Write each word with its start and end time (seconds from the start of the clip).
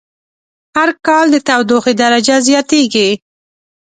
هر 0.77 0.89
کال 1.05 1.25
د 1.31 1.35
تودوخی 1.47 1.93
درجه 2.03 2.35
زیاتیږی 2.47 3.09